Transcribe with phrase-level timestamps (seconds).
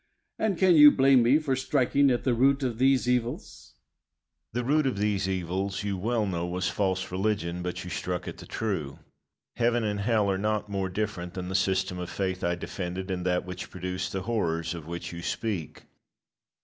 [0.39, 3.75] And can you blame me for striking at the root of these evils.
[4.51, 4.53] Locke.
[4.53, 8.37] The root of these evils, you well know, was false religion; but you struck at
[8.37, 8.97] the true.
[9.57, 13.23] Heaven and hell are not more different than the system of faith I defended and
[13.27, 15.83] that which produced the horrors of which you speak.